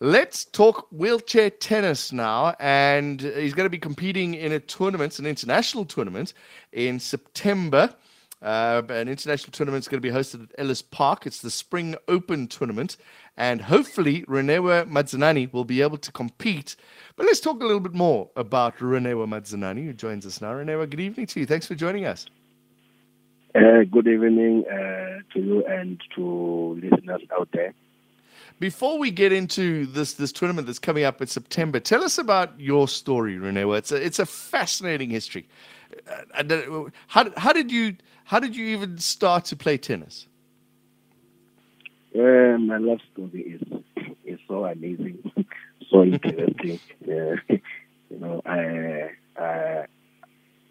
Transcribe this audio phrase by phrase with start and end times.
[0.00, 2.54] Let's talk wheelchair tennis now.
[2.58, 6.32] And he's going to be competing in a tournament, an international tournament
[6.72, 7.94] in September.
[8.42, 11.26] Uh, an international tournament is going to be hosted at Ellis Park.
[11.26, 12.96] It's the Spring Open tournament.
[13.36, 16.76] And hopefully, Ronewa Mudzanani will be able to compete.
[17.16, 20.52] But let's talk a little bit more about Ronewa Mudzanani, who joins us now.
[20.52, 21.46] Ronewa, good evening to you.
[21.46, 22.26] Thanks for joining us.
[23.54, 27.72] Uh, good evening uh, to you and to listeners out there.
[28.58, 32.58] Before we get into this this tournament that's coming up in September, tell us about
[32.58, 33.76] your story, Ronewa.
[33.78, 35.46] It's a it's a fascinating history.
[36.08, 40.26] Uh, how how did you how did you even start to play tennis?
[42.14, 43.82] Uh, my love story is
[44.24, 45.18] is so amazing,
[45.90, 46.80] so interesting.
[47.02, 47.36] uh,
[48.10, 49.84] you know, I I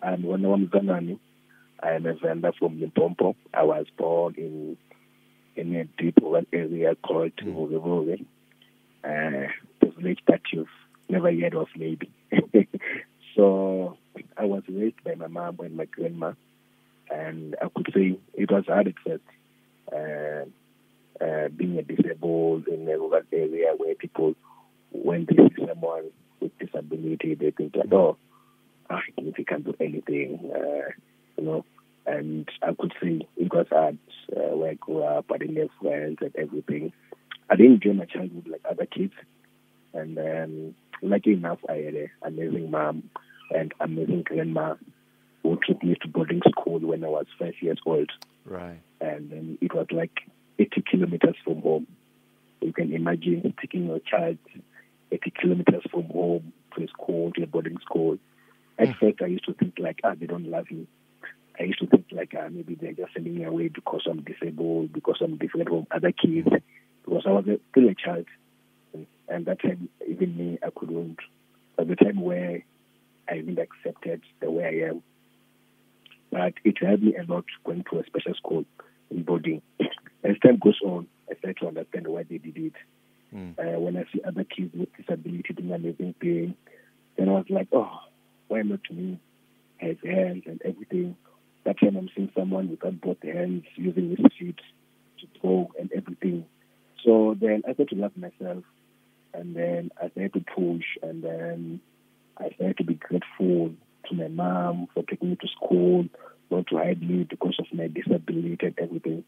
[0.01, 1.19] I'm one of them.
[1.83, 3.35] I am a Venda from Limpopo.
[3.53, 4.77] I was born in
[5.55, 8.25] in a deep rural area called Vuvivuri.
[9.03, 9.45] Mm.
[9.47, 9.51] Uh,
[9.81, 10.67] the village that you've
[11.09, 12.11] never heard of, maybe.
[13.35, 13.97] so
[14.37, 16.33] I was raised by my mom and my grandma,
[17.09, 19.23] and I could say it was hard at first.
[19.91, 20.45] Uh,
[21.23, 24.35] uh, being a disabled in a rural area where people,
[24.91, 28.17] when they see someone with disability, they think like, oh,
[28.89, 30.89] ah, if he can't do anything, uh,
[31.37, 31.65] you know,
[32.05, 33.97] and I could say it was hard
[34.35, 35.25] uh, I grew up.
[35.33, 36.93] I didn't have friends and everything.
[37.49, 39.13] I didn't enjoy my childhood like other kids.
[39.93, 43.09] And then, lucky enough, I had an amazing mom
[43.51, 44.75] and amazing grandma
[45.43, 48.11] who took me to boarding school when I was five years old.
[48.45, 48.79] Right.
[48.99, 50.11] And then it was like
[50.59, 51.87] 80 kilometers from home.
[52.61, 54.37] You can imagine taking your child
[55.11, 58.17] 80 kilometers from home to a school, to a boarding school.
[58.79, 58.99] At mm.
[58.99, 60.87] first, I used to think like, ah, they don't love me.
[61.59, 64.93] I used to think like uh, maybe they're just sending me away because I'm disabled,
[64.93, 66.47] because I'm different from other kids,
[67.03, 68.25] because I was a, still a child.
[69.27, 71.17] And, that time, even me, I couldn't.
[71.77, 72.63] At the time where
[73.29, 75.03] I even accepted the way I am.
[76.31, 78.65] But it helped me a lot going to a special school
[79.09, 79.61] in boarding.
[80.23, 82.73] As time goes on, I start to understand why they did it.
[83.33, 83.59] Mm.
[83.59, 86.55] Uh, when I see other kids with disability doing amazing things,
[87.17, 87.99] then I was like, oh,
[88.47, 89.19] why not me?
[89.77, 91.15] Has hands and everything.
[91.65, 94.59] That time I'm seeing someone without both hands using his feet
[95.19, 96.45] to throw and everything.
[97.03, 98.63] So then I started to love myself
[99.33, 101.81] and then I started to push and then
[102.37, 103.73] I started to be grateful
[104.09, 106.05] to my mom for taking me to school,
[106.51, 109.23] not to hide me because of my disability and everything.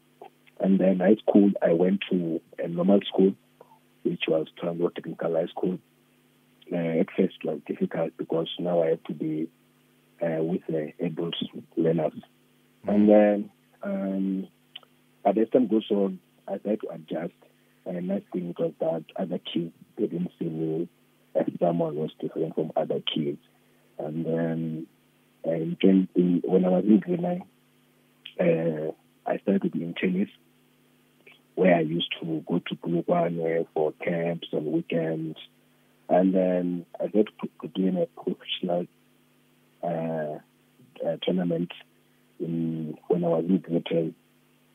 [0.60, 3.34] And then high school, I went to a normal school,
[4.02, 5.78] which was Trango Technical High School.
[6.72, 9.48] Uh, at first, it was difficult because now I have to be
[10.20, 11.30] uh, with the able
[11.88, 12.12] learners.
[12.86, 12.90] Mm-hmm.
[12.90, 13.50] And then
[13.82, 14.48] um,
[15.24, 17.34] as time goes on, I try to adjust.
[17.86, 20.88] And I think was that other kids didn't see me
[21.34, 23.38] as someone was different from other kids.
[23.98, 24.86] And then
[25.46, 27.42] uh, in, when I was in grade nine,
[28.40, 28.92] uh,
[29.26, 30.28] I started to in tennis,
[31.54, 35.38] where I used to go to Polokwane for camps on weekends.
[36.08, 37.28] And then I started
[37.74, 38.86] doing a professional
[39.82, 40.38] uh,
[41.06, 41.72] uh, tournament
[42.40, 44.14] in when I was in grade 10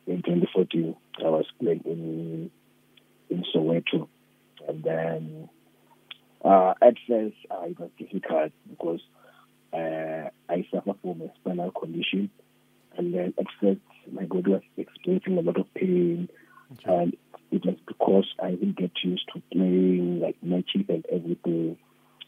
[0.06, 0.96] in 2014.
[1.18, 2.50] I was playing in
[3.30, 4.08] in Soweto,
[4.68, 5.48] and then
[6.44, 9.00] uh, at first uh, it was difficult because
[9.72, 12.30] uh, I suffer from a spinal condition,
[12.96, 13.80] and then at first
[14.12, 16.28] my body was experiencing a lot of pain,
[16.72, 16.94] okay.
[16.94, 17.16] and
[17.50, 21.78] it was because I didn't get used to playing like matches and everything.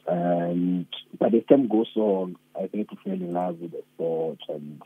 [0.08, 0.86] And
[1.18, 4.80] but as time goes on, I think to fall in love with the sport and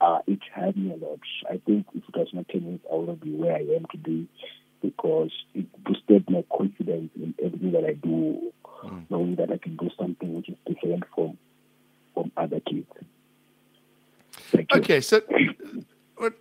[0.00, 1.20] uh, it helped me a lot.
[1.48, 4.26] I think if it was not tennis, I wouldn't be where I am today
[4.80, 8.52] because it boosted my confidence in everything that I do,
[8.84, 9.04] mm.
[9.10, 11.36] knowing that I can do something which is different from
[12.14, 12.86] from other kids.
[14.74, 15.20] okay, so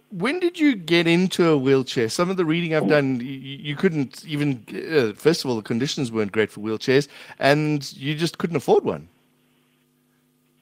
[0.09, 2.09] when did you get into a wheelchair?
[2.09, 4.65] Some of the reading I've done, you, you couldn't even.
[4.69, 7.07] Uh, first of all, the conditions weren't great for wheelchairs,
[7.39, 9.07] and you just couldn't afford one.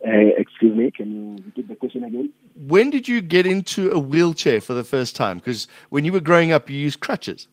[0.05, 2.31] Uh, excuse me, can you repeat the question again?
[2.55, 5.37] When did you get into a wheelchair for the first time?
[5.37, 7.47] Because when you were growing up, you used crutches.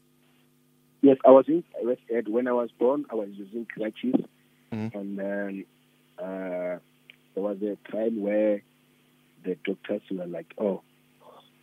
[1.00, 1.64] Yes, I was in
[2.28, 3.06] when I was born.
[3.10, 4.14] I was using crutches,
[4.72, 4.96] mm-hmm.
[4.96, 5.64] and then
[6.18, 6.78] uh,
[7.34, 8.62] there was a time where
[9.44, 10.82] the doctors were like, "Oh,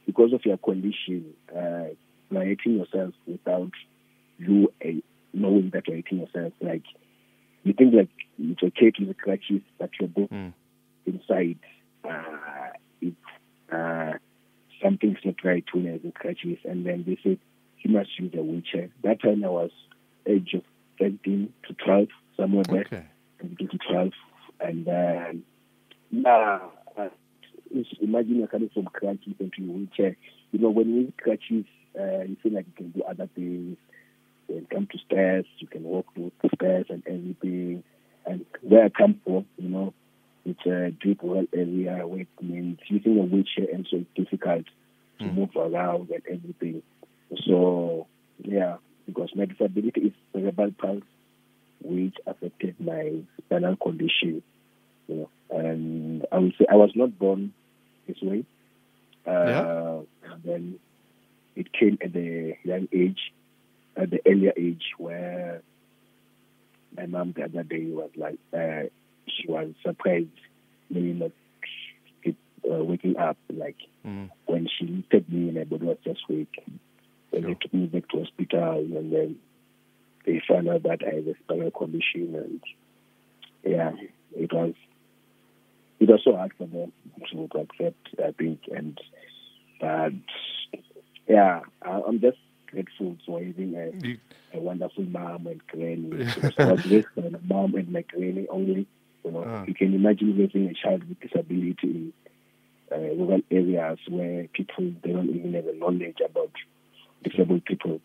[0.10, 1.94] because of your condition, uh,
[2.32, 3.72] you're hitting yourself without
[4.40, 4.88] you uh,
[5.36, 6.52] knowing that you're hitting yourself.
[6.60, 6.82] Like
[7.64, 8.10] you think like
[8.40, 10.54] it's okay to use crutches, but you're both mm
[11.06, 11.58] inside
[12.08, 12.70] uh,
[13.02, 13.14] if
[13.72, 14.14] uh,
[14.84, 17.40] something's not right when in crutches, and then they said
[17.80, 18.90] you must use a wheelchair.
[19.04, 19.72] That time I was
[20.28, 20.64] age of
[21.00, 22.08] 13 to 12,
[22.38, 23.06] somewhere there, Okay.
[23.42, 24.12] 13 to 12.
[24.60, 25.44] And then,
[26.26, 26.60] uh,
[28.10, 30.16] imagine you're coming from crutches into your wheelchair.
[30.52, 31.66] You know, when you use crutches,
[32.00, 33.78] uh, you feel like you can do other things.
[34.48, 37.84] When it come to stairs, you can walk the stairs and everything.
[38.26, 39.94] And where I come from, you know,
[40.46, 44.66] it's a deep well area where it means using a wheelchair and so it's difficult
[45.22, 45.36] to Mm.
[45.36, 46.82] move around and everything.
[47.46, 48.08] So,
[48.44, 51.04] yeah, because my disability is cerebral palsy,
[51.84, 54.42] which affected my spinal condition,
[55.08, 55.30] you know.
[55.52, 57.54] And I would say I was not born
[58.22, 58.46] this way.
[59.26, 60.36] Uh, Yeah.
[60.44, 60.80] Then
[61.56, 63.34] it came at the young age,
[63.98, 65.62] at the earlier age, where
[66.96, 68.84] my mom the other day was like, uh,
[69.28, 70.28] she was surprised,
[70.90, 71.32] me not
[72.24, 72.36] it,
[72.70, 74.30] uh, waking up, like Mm.
[74.46, 76.64] when she looked at me, my body was just weak.
[77.32, 77.52] When Sure.
[77.52, 79.40] they took me back to hospital, and then
[80.26, 82.62] they found out that I have a spinal condition, and
[83.64, 83.92] yeah,
[84.36, 84.74] it was
[86.00, 86.92] it was so hard for them
[87.32, 89.00] to, accept, I think, and
[89.80, 90.14] but
[91.28, 92.38] yeah, I, I'm just
[92.68, 96.26] grateful for having a, a wonderful mom and granny.
[96.60, 98.88] I was raised by my mom and my granny only.
[99.26, 99.66] You know, Ah.
[99.68, 102.14] you can imagine raising a child with disability in
[102.92, 106.52] uh, rural areas where people they don't even have a knowledge about
[107.24, 108.00] disabled people.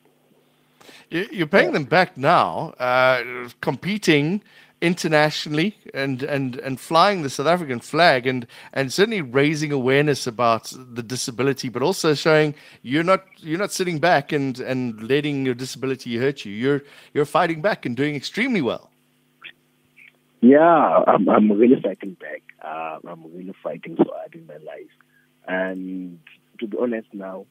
[1.11, 4.43] you- you're paying them back now, uh, competing
[4.85, 10.73] internationally and, and, and flying the South African flag and, and certainly raising awareness about
[10.77, 15.55] the disability, but also showing you're not you're not sitting back and, and letting your
[15.55, 16.53] disability hurt you.
[16.53, 16.83] You're
[17.15, 18.91] you're fighting back and doing extremely well.
[20.43, 22.43] Yeah, I'm, I'm really fighting back.
[22.63, 24.95] Uh, I'm really fighting so hard in my life.
[25.49, 26.21] And
[26.61, 27.47] to be honest now,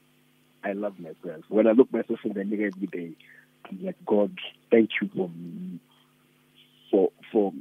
[0.64, 1.44] I love myself.
[1.50, 3.12] When I look myself in the mirror every day,
[3.68, 4.38] I'm like, God,
[4.70, 5.80] thank you for me,
[6.94, 7.52] for for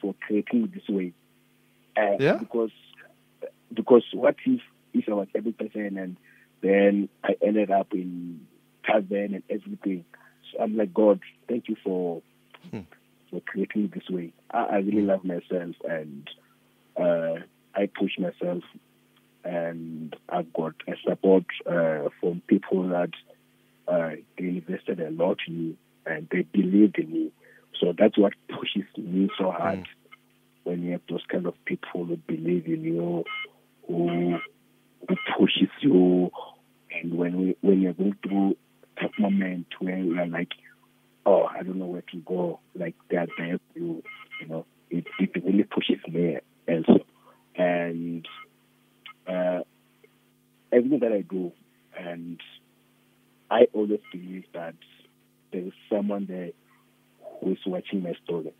[0.00, 1.12] for creating this way.
[1.96, 2.36] Uh, Yeah.
[2.36, 2.70] Because
[3.72, 4.60] because what if
[4.92, 6.16] if I was every person and
[6.60, 8.46] then I ended up in
[8.86, 10.04] Tarzan and everything.
[10.52, 12.20] So I'm like, God, thank you for
[13.30, 14.32] for creating this way.
[14.50, 16.28] I, I really love myself and
[16.96, 17.36] uh,
[17.74, 18.62] I push myself
[19.44, 23.10] and I've got a support uh, from people that
[23.88, 27.30] uh, they invested a lot in me and they believed in me.
[27.82, 29.88] So that's what pushes me so hard
[30.62, 33.24] when you have those kind of people who believe in you,
[33.88, 34.38] who,
[35.08, 36.30] who pushes you,
[36.94, 38.56] and when we, when you're going through
[39.00, 40.52] that moment where you're like,
[41.26, 43.44] oh, I don't know where to go, like there for
[43.74, 44.04] you,
[44.40, 46.38] you know, it, it really pushes me
[46.68, 47.04] also.
[47.56, 48.28] And
[49.26, 49.60] uh,
[50.72, 51.50] everything that I do,
[51.98, 52.40] and
[53.50, 54.76] I always believe that
[55.52, 56.50] there is someone there
[57.42, 58.52] who is watching my story.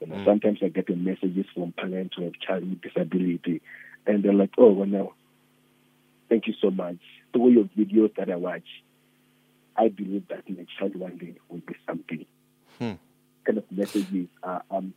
[0.00, 0.24] You know, Mm.
[0.24, 3.62] sometimes I get the messages from parents who have child with disability,
[4.06, 5.12] and they're like, "Oh, well, now,
[6.28, 6.96] thank you so much.
[7.32, 8.66] Through your videos that I watch,
[9.76, 12.26] I believe that my child one day will be something."
[12.78, 12.92] Hmm.
[13.44, 14.28] Kind of messages.
[14.42, 14.92] Uh, I'm,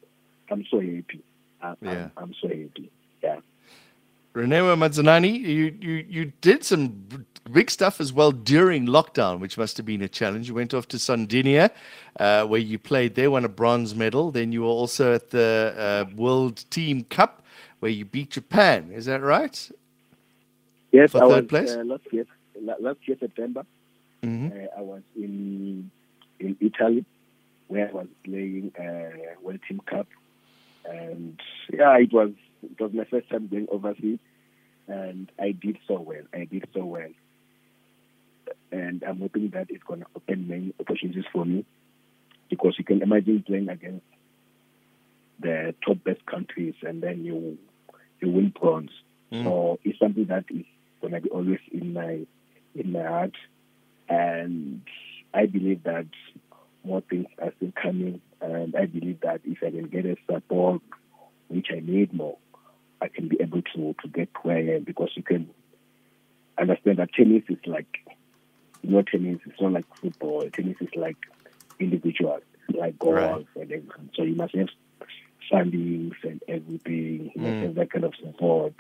[0.52, 1.22] I'm so happy.
[1.62, 1.92] Uh, Yeah.
[1.92, 2.92] I'm, I'm so happy.
[3.24, 3.40] Yeah.
[4.34, 9.78] Ronewa Mudzanani, you, you, you did some big stuff as well during lockdown, which must
[9.78, 10.48] have been a challenge.
[10.48, 11.72] You went off to Sardinia,
[12.20, 14.32] uh, where you played there, won a bronze medal.
[14.32, 17.44] Then you were also at the uh, World Team Cup,
[17.80, 18.92] where you beat Japan.
[18.94, 19.72] Is that right?
[20.92, 21.72] Yes, For I third was place?
[21.72, 22.26] Uh, last year.
[22.62, 23.66] Last year September,
[24.22, 25.90] hmm uh, I was in
[26.42, 27.06] in Italy,
[27.68, 30.08] where I was playing uh, World Team Cup,
[30.86, 31.40] and
[31.72, 32.32] yeah, it was
[32.64, 34.20] it was my first time going overseas,
[34.88, 36.24] and I did so well.
[36.34, 37.10] I did so well,
[38.72, 41.66] and I'm hoping that it's going to open many opportunities for me,
[42.50, 44.06] because you can imagine playing against
[45.40, 47.58] the top best countries, and then you
[48.22, 48.92] you win bronze.
[49.32, 49.44] Mm.
[49.44, 50.66] So it's something that is
[51.02, 52.26] going to be always in my
[52.76, 53.36] in my heart,
[54.10, 54.82] and
[55.34, 56.08] I believe that
[56.90, 60.82] more things are still coming, and I believe that if I can get a support,
[61.48, 62.38] which I need more,
[63.02, 65.50] I can be able to to get where I am because you can
[66.60, 67.88] understand that tennis is like
[68.82, 70.50] you know tennis it's not like football.
[70.54, 71.18] Tennis is like
[71.80, 73.46] individual, it's like golf Right.
[73.56, 74.10] and everything.
[74.16, 74.70] So you must have
[75.52, 77.32] fundings and everything.
[77.36, 77.64] You must Mm.
[77.64, 78.74] have that kind of support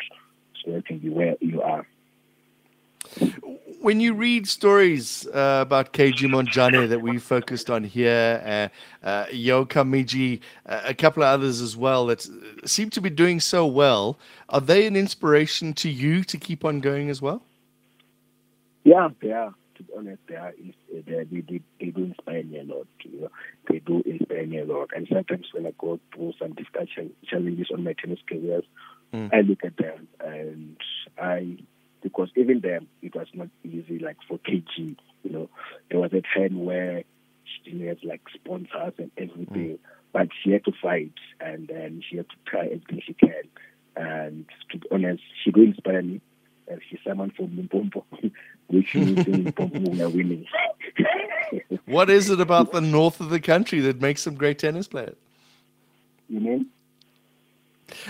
[0.63, 1.87] so you can be where you are.
[3.81, 8.69] When you read stories uh, about KG Montjane that we focused on here,
[9.03, 13.01] uh, uh, Yui Kamiji, uh, a couple of others as well that uh, seem to
[13.01, 17.21] be doing so well, are they an inspiration to you to keep on going as
[17.21, 17.41] well?
[18.83, 19.51] Yeah, yeah.
[19.75, 20.53] to be honest, they are
[20.91, 22.87] they, they, they, they do inspire me a lot.
[23.03, 23.31] You know,
[23.69, 24.89] they do inspire me a lot.
[24.95, 28.65] And sometimes when I go through some discussion challenges on my tennis careers,
[29.13, 29.33] mm.
[29.33, 30.77] I look at them and
[31.17, 31.57] I
[32.01, 33.99] because even then it was not easy.
[33.99, 35.49] Like for KG, you know,
[35.89, 37.03] there was a time where
[37.63, 39.79] she had like sponsors and everything, mm.
[40.13, 43.43] but she had to fight and then she had to try everything she can.
[43.95, 46.21] And to be honest, she do inspire me.
[46.67, 48.05] And she's someone from Limpopo,
[48.67, 50.45] which means in Limpopo we are winning.
[51.85, 55.15] what is it about the north of the country that makes them great tennis players?
[56.27, 56.67] You mean?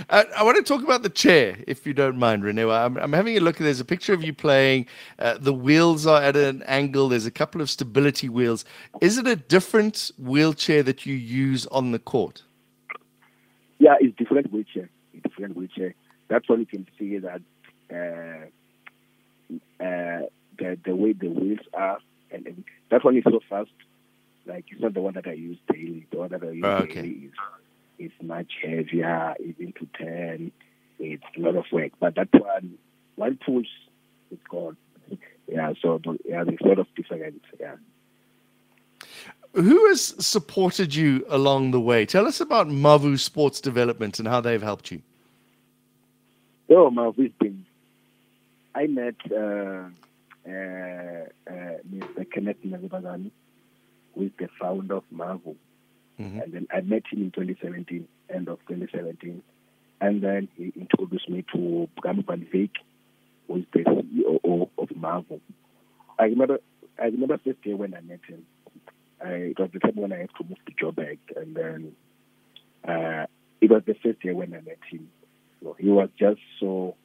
[0.10, 2.70] Uh, I want to talk about the chair, if you don't mind, Renee.
[2.70, 3.58] I'm, I'm having a look.
[3.58, 4.88] There's a picture of you playing.
[5.18, 7.10] Uh, the wheels are at an angle.
[7.10, 8.66] There's a couple of stability wheels.
[9.02, 12.44] Is it a different wheelchair that you use on the court?
[13.80, 14.90] Yeah, it's different wheelchair.
[15.14, 15.96] It's different wheelchair.
[16.28, 17.42] That's why you can see that
[17.92, 18.46] uh,
[19.84, 20.28] uh,
[20.60, 22.00] the the way the wheels are,
[22.32, 23.72] and, and that one is so fast.
[24.46, 26.06] Like it's not the one that I use daily.
[26.12, 27.02] The one that I use oh, okay.
[27.02, 27.32] daily is
[28.00, 30.52] it's much heavier, even to turn.
[30.98, 31.92] It's a lot of work.
[32.00, 32.78] But that one,
[33.16, 33.68] one push,
[34.32, 34.78] it's gone.
[35.48, 37.44] Yeah, so yeah, there's a lot of difference.
[37.60, 37.76] Yeah.
[39.54, 42.06] Who has supported you along the way?
[42.06, 45.02] Tell us about Mavu Sports Development and how they've helped you.
[46.70, 47.66] Oh, Mavu's been.
[48.76, 49.90] I met uh,
[50.48, 52.32] uh, uh, Mr.
[52.32, 53.32] Kenneth Nazibazani,
[54.14, 55.56] who is the founder of Mavu.
[56.20, 56.40] Mm-hmm.
[56.40, 59.42] And then I met him in 2017, end of 2017.
[60.02, 62.72] And then he introduced me to Bram van Veek,
[63.48, 65.40] who is the CEO of Mavu.
[66.18, 66.60] I remember,
[67.02, 68.46] I remember first day when I met him.
[69.22, 71.96] I, it was the time when I had to move to Joburg, and then
[72.88, 73.26] uh,
[73.62, 75.10] it was the first day when I met him.
[75.62, 76.96] So he was just so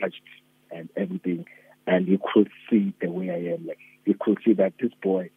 [0.00, 0.22] touched
[0.70, 1.46] and everything,
[1.86, 3.66] and he could see the way I am.
[3.66, 5.30] Like he could see that this boy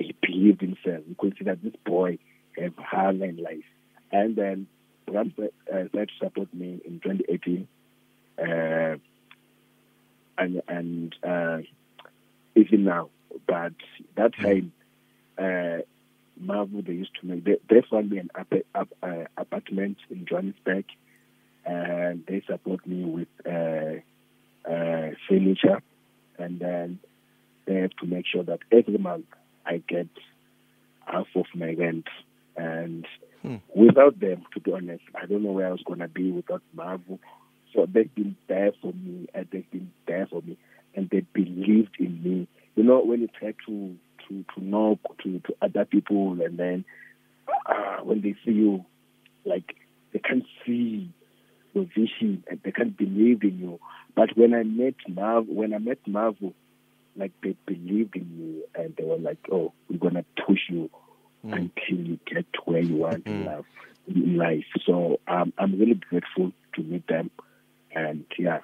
[0.00, 1.04] he believed himself.
[1.06, 2.18] He could see that this boy
[2.58, 3.64] have hard in life.
[4.10, 4.66] And then
[5.06, 5.44] Bram uh,
[5.92, 7.68] tried to support me in 2018.
[8.38, 8.96] Uh,
[10.38, 11.58] and and uh,
[12.56, 13.10] even now.
[13.46, 13.74] But
[14.16, 14.42] that mm.
[14.42, 14.72] time,
[15.38, 15.82] uh,
[16.42, 20.24] Mavu, they used to make, they, they found me an ap- ap- uh, apartment in
[20.24, 20.86] Johannesburg.
[21.66, 24.00] And they support me with uh,
[24.68, 25.82] uh, furniture.
[26.38, 27.00] And then
[27.66, 29.26] they have to make sure that every month
[29.66, 30.08] I get
[31.06, 32.06] half of my rent.
[32.56, 33.06] And
[33.42, 33.56] hmm.
[33.74, 36.62] without them, to be honest, I don't know where I was going to be without
[36.76, 37.18] Mavu.
[37.74, 40.56] So they've been there for me, and they've been there for me,
[40.94, 42.48] and they believed in me.
[42.74, 43.96] You know, when you try to
[44.28, 46.84] to to knock to to other people, and then
[47.66, 48.84] uh, when they see you,
[49.44, 49.76] like
[50.12, 51.12] they can't see
[51.74, 53.78] your vision, and they can't believe in you.
[54.16, 56.52] But when I met Mav, when I met Mavu,
[57.20, 60.90] like they believed in you and they were like, "Oh, we're gonna push you
[61.44, 61.52] mm.
[61.52, 63.30] until you get to where you want mm.
[63.30, 63.64] in life."
[64.08, 64.64] In life.
[64.84, 67.30] So um, I'm really grateful to meet them,
[67.94, 68.60] and yeah.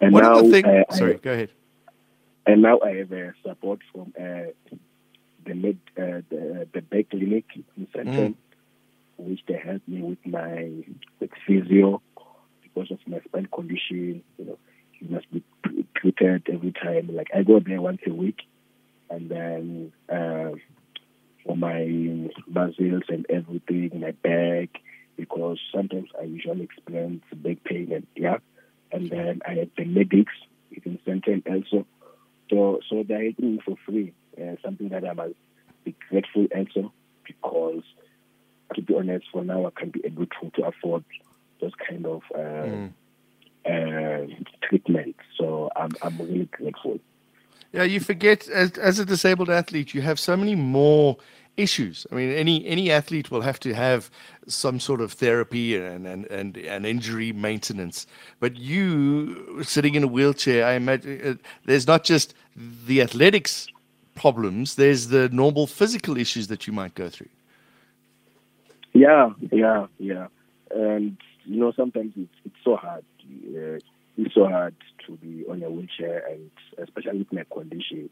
[0.00, 1.50] And One now, things, uh, sorry, I, go ahead.
[2.46, 4.52] And now I have a support from uh,
[5.44, 7.44] the med, uh, the the Beck Clinic
[7.76, 8.34] in Sandton, mm.
[9.16, 10.70] which they helped me with my
[11.20, 12.02] with physio
[12.62, 14.22] because of my spine condition.
[14.38, 14.58] You know,
[15.00, 15.42] you must be
[15.96, 17.14] treated every time.
[17.14, 18.40] Like I go there once a week,
[19.10, 20.56] and then uh,
[21.44, 24.80] for my muscles and everything, my back,
[25.16, 28.38] because sometimes I usually experience back pain and yeah,
[28.92, 30.32] and then I have the medics
[30.70, 31.86] in Sandton also.
[32.50, 33.30] So so they're
[33.64, 34.12] for free.
[34.36, 35.34] Uh, something that I must
[35.84, 36.92] be grateful also
[37.24, 37.82] because
[38.74, 41.04] to be honest, for now I can't be able to, to afford
[41.60, 42.92] those kind of uh, mm
[43.66, 44.26] uh,
[44.62, 45.16] treatment.
[45.38, 46.98] So I'm, I'm really grateful.
[47.72, 51.16] Yeah, you forget as, as a disabled athlete, you have so many more
[51.56, 52.06] issues.
[52.10, 54.10] I mean, any any athlete will have to have
[54.46, 58.06] some sort of therapy and and and, and injury maintenance.
[58.40, 63.68] But you sitting in a wheelchair, I imagine uh, there's not just the athletics
[64.14, 64.76] problems.
[64.76, 67.28] There's the normal physical issues that you might go through.
[68.92, 70.28] Yeah, yeah, yeah,
[70.74, 73.04] and you know sometimes it's it's so hard
[73.56, 73.78] uh,
[74.16, 74.74] it's so hard
[75.06, 78.10] to be on a wheelchair, and especially with my condition,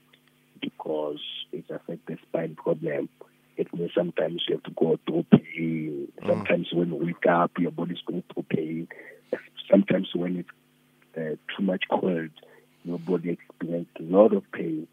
[0.61, 1.21] because
[1.52, 3.09] it affects the spine problem.
[3.57, 6.09] It means sometimes you have to go through pain.
[6.23, 6.26] Mm.
[6.26, 8.88] Sometimes when you wake up, your body's going through pain.
[9.71, 10.49] Sometimes when it's
[11.16, 12.31] uh, too much cold,
[12.85, 14.88] your body experiences a lot of pain.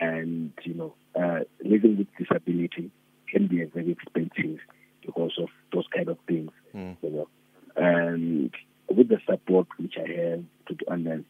[0.00, 2.90] And, you know, uh, living with disability
[3.28, 4.60] can be very expensive
[5.04, 6.96] because of those kind of things, mm.
[7.02, 7.28] you know.
[7.76, 8.52] And
[8.88, 11.24] with the support which I have, to be honest,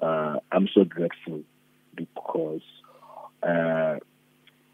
[0.00, 1.42] uh, I'm so grateful
[1.94, 2.62] because
[3.42, 3.96] uh,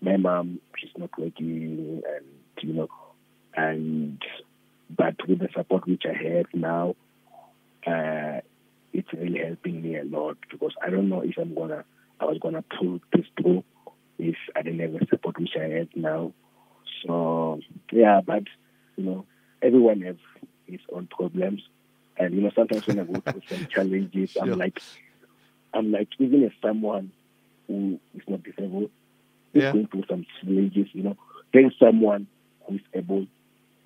[0.00, 2.24] my mom, she's not working, and
[2.62, 2.88] you know,
[3.54, 4.22] and
[4.96, 6.94] but with the support which I have now,
[7.86, 8.40] uh,
[8.92, 11.84] it's really helping me a lot because I don't know if I'm gonna,
[12.20, 13.64] I was gonna pull this through
[14.18, 16.32] if I didn't have the support which I have now.
[17.06, 17.60] So
[17.92, 18.44] yeah, but
[18.96, 19.26] you know,
[19.62, 20.16] everyone has
[20.66, 21.62] his own problems,
[22.18, 24.80] and you know, sometimes when I go through some challenges, I'm like,
[25.74, 27.12] I'm like, even if someone
[27.66, 28.90] who is not disabled
[29.54, 29.72] is Yeah.
[29.72, 31.16] going through some challenges, you know,
[31.52, 32.26] there's someone
[32.66, 33.26] who is able,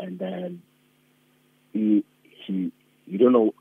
[0.00, 0.62] and then
[1.72, 2.04] he
[2.46, 2.72] he
[3.06, 3.54] you don't know,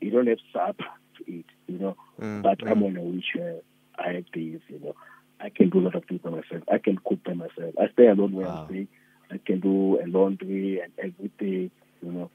[0.00, 0.84] you don't have supper
[1.18, 2.86] to eat, you know, Mm, but I'm mm.
[2.86, 3.60] on a wheelchair.
[3.98, 4.94] I have these, you know,
[5.40, 6.62] I can do a lot of things by myself.
[6.72, 7.74] I can cook by myself.
[7.80, 8.52] I stay alone where Wow.
[8.52, 8.88] I'm staying.
[9.30, 11.70] I can do a laundry and everything,
[12.02, 12.30] you know.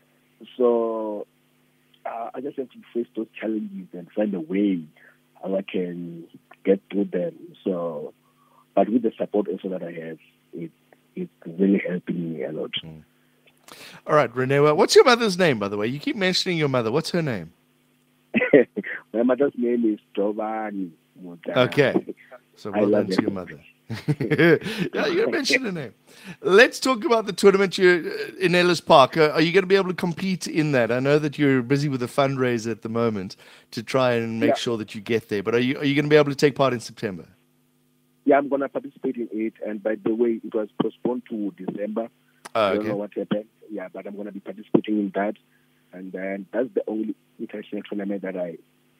[0.57, 1.25] So
[2.05, 4.83] uh, I just have to face those challenges and find a way
[5.41, 6.25] how I can
[6.63, 7.35] get through them.
[7.63, 8.13] So,
[8.75, 10.17] but with the support also that I have,
[10.53, 10.71] it
[11.15, 12.71] it's really helping me a lot.
[14.07, 14.59] All right, Renee.
[14.59, 15.87] What's your mother's name, by the way?
[15.87, 16.91] You keep mentioning your mother.
[16.91, 17.53] What's her name?
[19.13, 20.91] My mother's name is Giovanni.
[21.49, 22.15] Okay.
[22.55, 23.59] So well done to your mother.
[24.19, 25.93] Yeah, you mentioned her name.
[26.41, 29.17] Let's talk about the tournament you in Ellis Park.
[29.17, 30.91] Uh, are you going to be able to compete in that?
[30.91, 33.35] I know that you're busy with a fundraiser at the moment
[33.71, 34.55] to try and make Yeah.
[34.55, 35.43] sure that you get there.
[35.43, 37.27] But are you are you going to be able to take part in September?
[38.25, 39.53] Yeah, I'm gonna participate in it.
[39.65, 42.07] And by the way, it was postponed to December.
[42.55, 43.45] Oh, I don't know what happened.
[43.71, 45.35] Yeah, but I'm going to be participating in that.
[45.91, 48.57] And then that's the only international tournament that I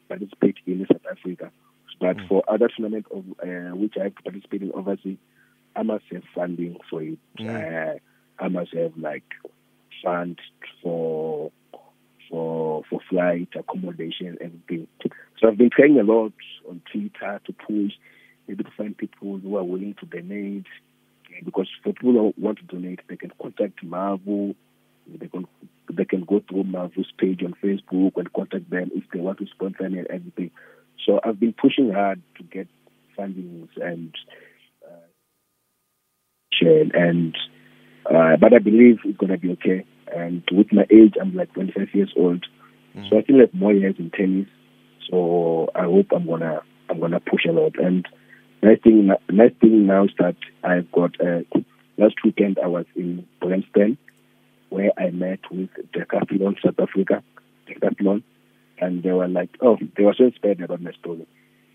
[0.09, 1.51] participate in in South Africa.
[2.03, 2.27] But Mm.
[2.27, 5.17] for other tournaments of uh, which I participate in overseas,
[5.74, 7.17] I must have funding for it.
[7.39, 7.48] Mm.
[7.48, 7.98] Uh,
[8.39, 9.24] I must have like
[10.03, 10.38] fund
[10.81, 11.53] for
[12.29, 14.88] for for flight accommodation everything.
[15.39, 16.33] So I've been trying a lot
[16.67, 17.93] on Twitter to push,
[18.50, 20.67] maybe to find people who are willing to donate.
[21.45, 24.55] Because for people who want to donate, they can contact Mavu.
[25.07, 25.48] They can
[25.89, 29.48] they can go through Mavu's page on Facebook and contact them if they want to
[29.48, 30.51] sponsor me and everything.
[31.05, 32.68] So I've been pushing hard to get
[33.18, 34.13] fundings and
[34.85, 35.07] uh,
[36.53, 37.35] share and
[38.05, 39.85] uh, but I believe it's gonna be okay.
[40.13, 42.46] And with my age, I'm like 25 years old,
[42.96, 43.09] Mm.
[43.09, 44.48] so I still have more years in tennis.
[45.09, 47.74] So I hope I'm gonna I'm gonna push a lot.
[47.79, 48.07] And
[48.61, 51.42] nice thing nice thing now is that I've got uh,
[51.98, 53.98] last weekend I was in Bryanston
[54.70, 57.24] where I met with the Decathlon South Africa,
[57.68, 58.24] the Decathlon,
[58.83, 61.25] and they were like, oh, they were so inspired about my story,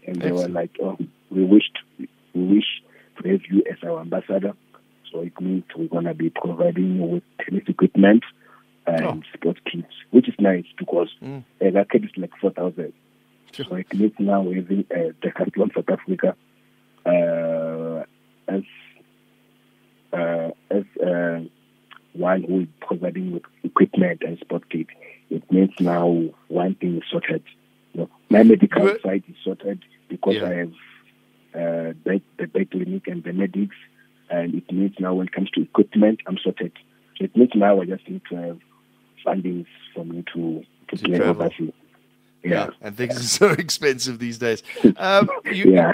[0.07, 0.55] and they Excellent.
[0.55, 0.97] were like, oh,
[1.31, 2.09] we wished we
[2.57, 2.71] wish
[3.16, 4.53] to have you as our ambassador.
[5.11, 8.23] So it means we're gonna be providing you with tennis equipment
[8.87, 9.23] and Oh.
[9.35, 11.42] sports kits, which is nice because Mm.
[11.62, 12.92] uh, that kit is like four thousand.
[13.53, 13.66] Sure.
[13.66, 16.37] So it means now we're having uh, Decathlon South Africa
[17.07, 18.05] uh,
[18.57, 18.64] as
[20.12, 21.40] uh, as uh,
[22.12, 24.87] one who is providing with equipment and sport kit.
[25.31, 27.43] It means now one thing is sorted.
[27.93, 29.03] You know, my medical Good.
[29.03, 30.45] side is sorted because Yeah.
[30.49, 30.73] I have
[31.55, 33.77] uh, the, the back clinic and the medics,
[34.31, 36.73] and it means now when it comes to equipment, I'm sorted.
[37.17, 38.59] So it means now I just need to have
[39.27, 41.51] fundings for me to to, To play travel.
[41.59, 41.71] Yeah.
[42.45, 44.62] Yeah, and things are so expensive these days.
[44.97, 45.93] Um, you, yeah.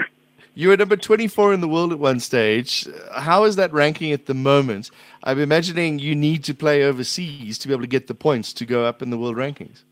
[0.57, 2.87] You were number 24 in the world at one stage.
[3.13, 4.89] How is that ranking at the moment?
[5.23, 8.65] I'm imagining you need to play overseas to be able to get the points to
[8.65, 9.83] go up in the world rankings.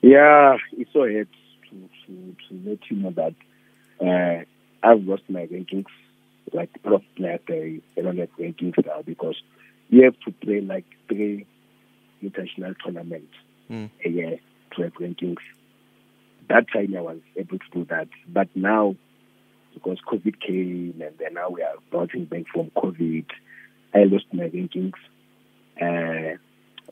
[0.00, 1.28] Yeah, it's so hard
[1.70, 3.34] to, to, to let you know that
[4.04, 4.44] uh,
[4.86, 5.86] I've lost my rankings.
[6.52, 9.36] Like a lot of players, they, they don't have rankings now because
[9.88, 11.46] you have to play like three
[12.20, 13.32] international tournaments
[13.70, 13.88] Mm.
[14.04, 14.38] a year
[14.76, 15.38] to have rankings.
[16.48, 18.96] That time I was able to do that, but now
[19.74, 23.26] because COVID came and then now we are bouncing back from COVID,
[23.94, 24.94] I lost my rankings.
[25.80, 26.36] Uh,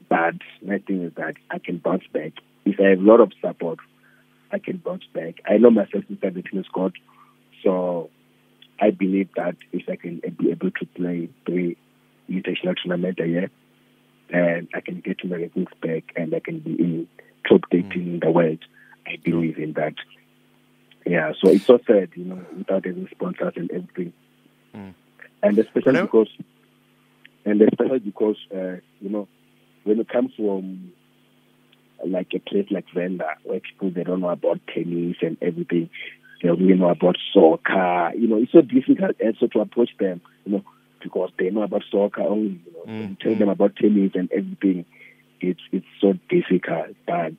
[0.09, 2.33] but my thing is that I can bounce back.
[2.64, 3.79] If I have a lot of support,
[4.53, 5.37] I can bounce back.
[5.47, 6.95] I know myself inside the tennis court,
[7.62, 8.11] so
[8.81, 11.77] I believe that if I can be able to play three
[12.29, 13.51] international tournaments a year,
[14.33, 17.09] and I can get my rankings back and I can be in
[17.49, 18.59] top 13 in the world.
[19.07, 19.95] I believe in that.
[21.40, 24.12] So it's so sad, you know, without any sponsors and everything.
[24.74, 24.94] Mm.
[25.42, 26.03] And especially Hello?
[26.07, 26.29] because,
[27.44, 29.26] and especially because, uh, you know,
[29.85, 30.92] when it comes from
[32.07, 35.88] like a place like Venda, where people they don't know about tennis and everything,
[36.42, 38.12] they don't really know about soccer.
[38.16, 40.20] You know, it's so difficult also to approach them.
[40.44, 40.64] You know,
[41.03, 42.61] because they know about soccer only.
[42.66, 43.38] You know, Mm, when tell mm.
[43.38, 44.85] them about tennis and everything,
[45.40, 46.96] it's it's so difficult.
[47.07, 47.35] But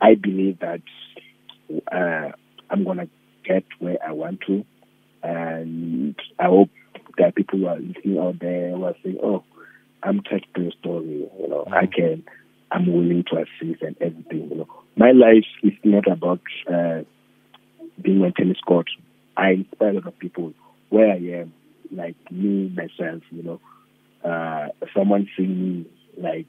[0.00, 0.82] I believe that
[1.90, 2.32] uh,
[2.74, 3.06] I'm gonna
[3.44, 4.64] get where I want to,
[5.22, 6.70] and I hope
[7.18, 9.44] that people who are listening out there who are saying, "Oh,
[10.02, 11.28] I'm touched by your story.
[11.40, 12.24] You know, I can,
[12.72, 14.50] I'm willing to assist and everything.
[14.50, 17.02] You know, my life is not about uh,
[18.02, 18.88] being on tennis court.
[19.36, 20.52] I inspire a lot of people
[20.90, 21.52] where I am,
[21.92, 23.22] like me myself.
[23.30, 23.60] You know,
[24.28, 25.86] uh, someone seeing me
[26.20, 26.48] like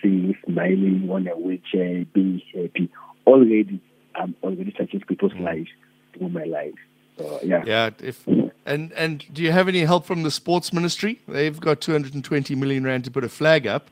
[0.00, 2.88] seeing me smiling on a wheelchair, being happy.
[3.26, 3.82] Already,
[4.14, 5.42] I'm already touching people's mm.
[5.42, 5.70] lives
[6.12, 6.74] through my life.
[7.18, 7.62] So yeah.
[7.66, 7.90] Yeah.
[8.02, 8.26] If
[8.66, 11.20] and and do you have any help from the sports ministry?
[11.28, 13.88] They've got 220 million rand to put a flag up,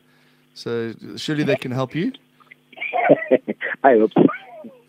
[0.55, 2.13] so surely they can help you.
[3.85, 4.25] I hope so.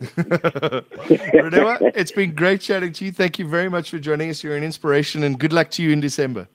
[0.00, 3.12] Ronewa, it's been great chatting to you.
[3.12, 4.42] Thank you very much for joining us.
[4.42, 6.48] You're an inspiration, and good luck to you in December.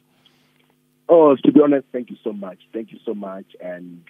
[1.07, 2.57] Oh, to be honest, thank you so much.
[2.73, 4.03] Thank you so much, and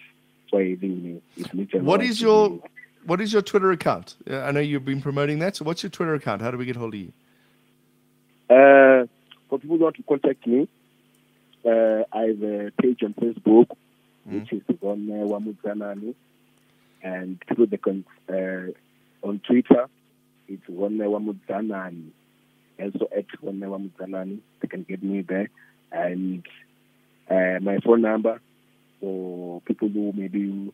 [0.50, 1.68] for having me.
[1.80, 2.62] What is your
[3.06, 4.16] What is your Twitter account?
[4.30, 5.56] Uh, I know you've been promoting that.
[5.56, 6.42] So, what's your Twitter account?
[6.42, 7.14] How do we get hold of you?
[8.50, 9.06] Uh,
[9.48, 10.68] for people who want to contact me,
[11.66, 13.68] uh, I have a page on Facebook,
[14.28, 14.42] mm.
[14.42, 16.16] which is on uh, Wamudzanani,
[17.04, 19.88] and people they can uh, on Twitter,
[20.48, 22.10] it's Ronewa Mudzanani.
[22.80, 25.50] Also at Ronewa Mudzanani, they can get me there,
[25.92, 26.44] and
[27.30, 28.42] uh, my phone number
[29.00, 30.74] for people who maybe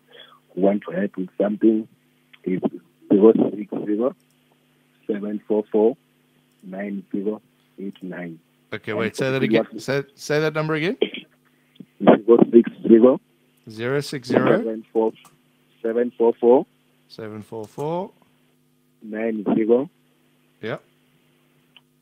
[0.55, 1.87] want to help with something
[2.43, 2.61] is
[3.11, 4.15] zero six zero
[5.07, 5.97] seven four four
[6.63, 7.41] nine zero
[7.79, 8.39] eight nine.
[8.73, 9.15] Okay, wait.
[9.15, 9.65] Say that again.
[9.79, 10.97] Say say that number again.
[11.99, 13.19] Zero six zero.
[13.69, 14.57] Zero six zero.
[14.57, 15.11] Seven four
[15.81, 16.65] seven four four.
[17.07, 18.11] Seven four four.
[19.03, 19.89] Nine zero.
[20.61, 20.83] Yep.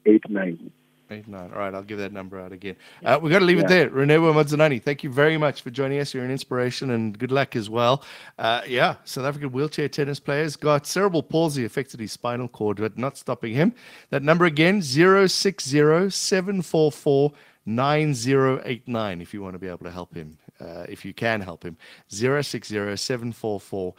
[0.05, 0.71] Eight nine.
[1.11, 1.51] Eight nine.
[1.51, 2.75] All right, I'll give that number out again.
[3.03, 3.65] Uh, we've got to leave yeah.
[3.65, 3.89] it there.
[3.89, 6.13] Ronewa Mudzanani, thank you very much for joining us.
[6.13, 8.03] You're an inspiration and good luck as well.
[8.37, 12.95] Uh, yeah, South African wheelchair tennis players got cerebral palsy affected his spinal cord, but
[12.95, 13.73] not stopping him.
[14.11, 17.31] That number again, 060 744
[17.65, 21.63] 9089 if you want to be able to help him uh, if you can help
[21.63, 21.77] him
[22.11, 23.93] 060-744-9089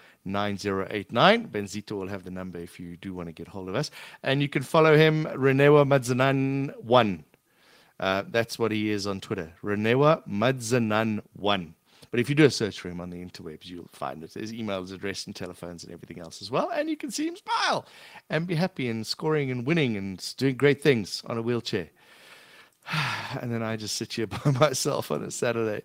[1.48, 3.90] benzito will have the number if you do want to get hold of us
[4.22, 7.24] and you can follow him renewa madzanan 1
[8.00, 11.74] uh, that's what he is on twitter renewa madzanan 1
[12.10, 14.34] but if you do a search for him on the interwebs, you'll find it.
[14.34, 16.70] His email address and telephones and everything else as well.
[16.74, 17.86] And you can see him smile
[18.28, 21.90] and be happy and scoring and winning and doing great things on a wheelchair.
[23.40, 25.82] and then I just sit here by myself on a Saturday.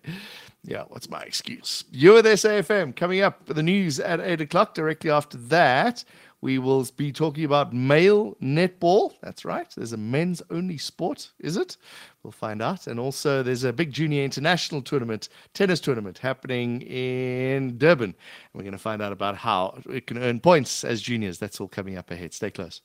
[0.64, 1.84] Yeah, what's my excuse?
[1.92, 4.74] You're with SAFM coming up for the news at 8 o'clock.
[4.74, 6.04] Directly after that,
[6.40, 9.14] we will be talking about male netball.
[9.22, 9.72] That's right.
[9.76, 11.76] There's a men's only sport, is it?
[12.22, 12.88] We'll find out.
[12.88, 18.10] And also, there's a big junior international tournament, tennis tournament happening in Durban.
[18.10, 18.16] And
[18.54, 21.38] we're going to find out about how it can earn points as juniors.
[21.38, 22.34] That's all coming up ahead.
[22.34, 22.80] Stay close.